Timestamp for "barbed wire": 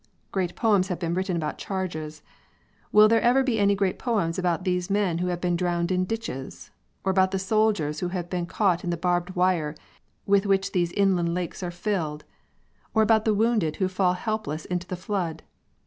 8.97-9.75